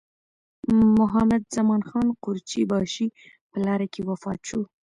[0.99, 3.07] محمدزمان خان قورچي باشي
[3.49, 4.61] په لاره کې وفات شو.